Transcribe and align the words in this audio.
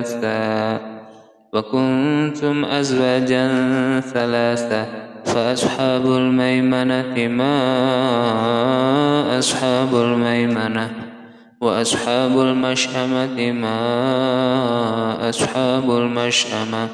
منبثا 0.00 0.80
وكنتم 1.52 2.64
أزواجا 2.64 3.50
ثلاثة 4.00 4.86
فأصحاب 5.24 6.06
الميمنة 6.06 7.28
ما 7.28 7.58
أصحاب 9.38 9.94
الميمنة 9.94 10.90
وأصحاب 11.60 12.40
المشأمة 12.40 13.52
ما 13.52 15.28
أصحاب 15.28 15.90
المشأمة 15.90 16.88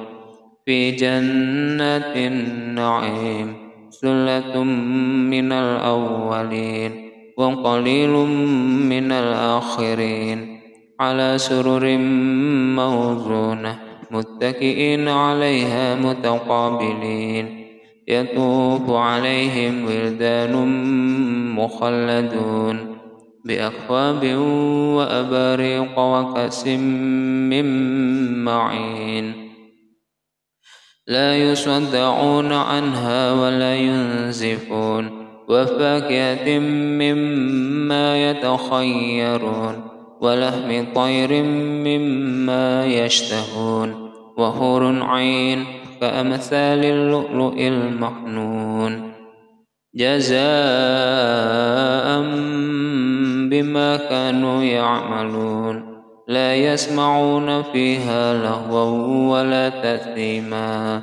في 0.65 0.91
جنات 0.91 2.17
النعيم 2.17 3.66
ثلة 4.01 4.63
من 4.63 5.51
الأولين 5.51 6.91
وقليل 7.37 8.09
من 8.89 9.12
الآخرين 9.12 10.59
على 10.99 11.37
سرر 11.37 11.98
موزونة 12.77 13.79
متكئين 14.12 15.07
عليها 15.07 15.95
متقابلين 15.95 17.67
يطوف 18.07 18.89
عليهم 18.89 19.85
ولدان 19.85 20.54
مخلدون 21.55 22.98
بأكواب 23.45 24.26
وأباريق 24.95 25.99
وكأس 25.99 26.67
من 26.67 27.65
معين 28.43 29.46
لا 31.08 31.38
يصدعون 31.38 32.54
عنها 32.54 33.32
ولا 33.32 33.76
ينزفون 33.76 35.27
وفاكهة 35.50 36.60
مما 37.00 38.30
يتخيرون 38.30 39.84
ولحم 40.22 40.85
طير 40.96 41.44
مما 41.63 42.85
يشتهون 42.85 44.12
وحور 44.38 45.04
عين 45.04 45.66
كأمثال 46.02 46.85
اللؤلؤ 46.85 47.60
المحنون 47.60 49.12
جزاء 49.96 50.38
بما 53.50 53.98
كانوا 54.10 54.63
يعملون 54.63 55.96
لا 56.27 56.55
يسمعون 56.55 57.61
فيها 57.61 58.33
لغوا 58.33 59.31
ولا 59.31 59.70
تثيما 59.70 61.01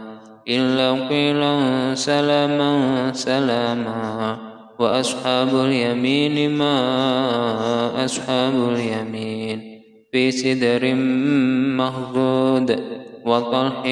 إلا 0.48 1.08
قيلا 1.08 1.94
سلاما 1.94 3.12
سلاما. 3.12 4.36
وأصحاب 4.78 5.48
اليمين 5.54 6.56
ما 6.58 8.04
أصحاب 8.04 8.52
اليمين. 8.68 9.74
في 10.12 10.30
سدر 10.30 10.94
مهضود 11.74 12.80
وطلح 13.24 13.86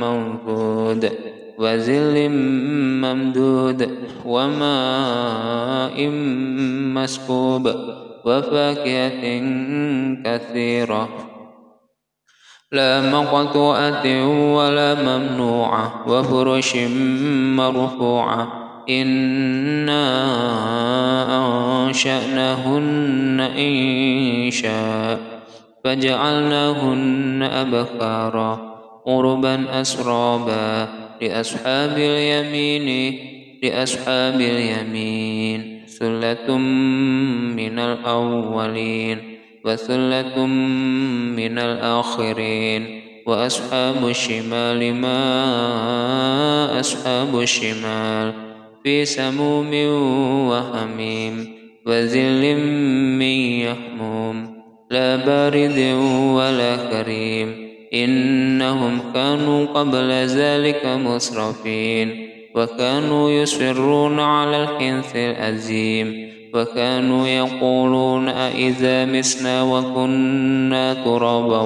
منفود 0.00 1.10
وزل 1.58 2.28
ممدود 3.02 3.90
وماء 4.24 6.08
مسكوب 6.94 7.74
وفاكهة 8.24 9.42
كثيرة. 10.24 11.08
لا 12.72 13.00
مقطوعة 13.00 14.28
ولا 14.54 14.94
ممنوعة 14.94 16.04
وفرش 16.08 16.76
مرفوعة. 17.56 18.64
إنا 18.90 20.04
أنشأناهن 21.86 23.40
إن 23.40 24.50
شاء. 24.50 25.20
فجعلناهن 25.84 27.42
أبكارا 27.42 28.74
قربا 29.06 29.80
أسرابا 29.80 30.88
لأصحاب 31.22 31.98
اليمين 31.98 33.18
لأصحاب 33.62 34.40
اليمين. 34.40 35.73
ثلة 35.98 36.58
من 37.56 37.78
الأولين 37.78 39.18
وثلة 39.64 40.46
من 41.36 41.58
الآخرين 41.58 43.00
وأصحاب 43.26 44.08
الشمال 44.08 44.94
ما 44.94 45.20
أصحاب 46.80 47.40
الشمال 47.40 48.32
في 48.84 49.04
سموم 49.04 49.70
وحميم 50.50 51.54
وذل 51.86 52.56
من 53.18 53.36
يحموم 53.66 54.54
لا 54.90 55.16
بارد 55.16 55.78
ولا 56.36 56.76
كريم 56.76 57.68
إنهم 57.94 59.00
كانوا 59.14 59.66
قبل 59.66 60.10
ذلك 60.10 60.86
مسرفين 60.86 62.33
وكانوا 62.54 63.30
يصرون 63.30 64.20
على 64.20 64.62
الحنث 64.62 65.16
الأزيم 65.16 66.34
وكانوا 66.54 67.26
يقولون 67.26 68.28
أئذا 68.28 69.04
مسنا 69.04 69.62
وكنا 69.62 70.94
ترابا 70.94 71.60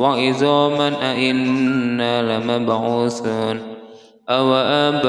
وعظاما 0.00 1.12
أئنا 1.12 2.38
لمبعوثون 2.38 3.60
أو 4.28 4.54
آباؤنا 4.54 5.04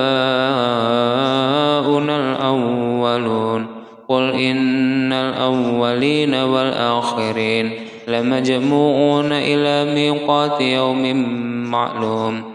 الأولون 2.17 3.67
قل 4.09 4.31
إن 4.31 5.13
الأولين 5.13 6.35
والآخرين 6.35 7.71
لمجموعون 8.07 9.31
إلى 9.31 9.93
ميقات 9.93 10.61
يوم 10.61 11.13
معلوم 11.71 12.54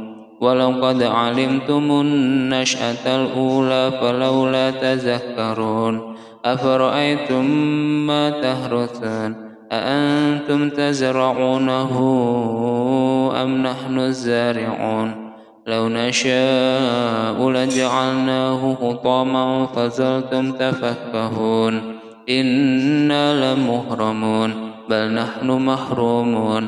ولقد 0.41 1.03
علمتم 1.03 1.91
النشأة 1.91 3.05
الأولى 3.15 3.91
فلولا 4.01 4.71
تذكرون 4.71 6.15
أفرأيتم 6.45 7.45
ما 8.07 8.29
تهرثون 8.29 9.35
أأنتم 9.71 10.69
تزرعونه 10.69 11.91
أم 13.43 13.63
نحن 13.63 13.99
الزارعون 13.99 15.31
لو 15.67 15.89
نشاء 15.89 17.49
لجعلناه 17.49 18.75
حطاما 18.81 19.65
فظلتم 19.65 20.51
تفكهون 20.51 21.81
إنا 22.29 23.53
لمهرمون 23.53 24.71
بل 24.89 25.13
نحن 25.13 25.51
محرومون 25.51 26.67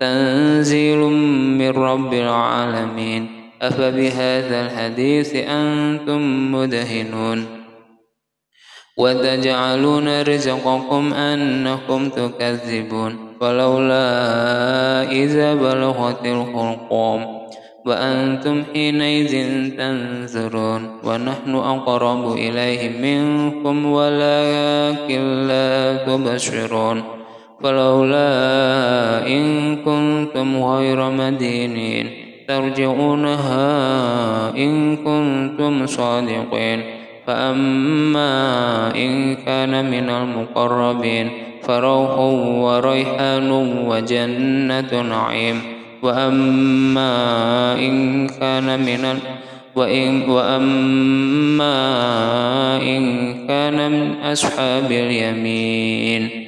تنزيل 0.00 0.98
من 1.58 1.70
رب 1.70 2.14
العالمين. 2.14 3.28
أفبهذا 3.62 4.66
الحديث 4.66 5.34
أنتم 5.34 6.52
مدهنون. 6.54 7.46
وتجعلون 8.96 10.22
رزقكم 10.22 11.14
أنكم 11.14 12.08
تكذبون. 12.08 13.18
فلولا 13.40 14.06
إذا 15.10 15.54
بلغت 15.54 16.26
الحلقوم. 16.26 17.48
وأنتم 17.86 18.62
حينئذ 18.74 19.32
تنظرون. 19.78 20.90
ونحن 21.04 21.54
أقرب 21.54 22.32
إليه 22.32 22.88
منكم 22.88 23.86
ولكن 23.86 25.46
لا 25.48 25.96
تبصرون. 25.96 27.17
فلولا 27.62 29.26
إن 29.26 29.76
كنتم 29.76 30.62
غير 30.62 31.10
مدينين 31.10 32.10
ترجعونها 32.48 33.70
إن 34.56 34.96
كنتم 34.96 35.86
صادقين. 35.86 36.82
فأما 37.26 38.94
إن 38.96 39.34
كان 39.34 39.90
من 39.90 40.10
المقربين 40.10 41.30
فروح 41.62 42.18
وريحان 42.64 43.50
وجنة 43.86 45.02
نعيم. 45.02 45.60
وأما 46.02 47.14
إن 47.74 48.28
كان 48.28 48.80
من 48.80 49.18
وإن 49.76 50.30
وأما 50.30 51.76
إن 52.82 53.34
كان 53.48 53.90
من 53.92 54.14
أصحاب 54.24 54.92
اليمين. 54.92 56.47